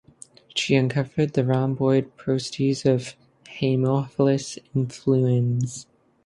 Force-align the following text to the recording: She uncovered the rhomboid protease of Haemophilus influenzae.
She 0.55 0.73
uncovered 0.75 1.33
the 1.33 1.43
rhomboid 1.45 2.17
protease 2.17 2.91
of 2.91 3.13
Haemophilus 3.45 4.57
influenzae. 4.75 5.85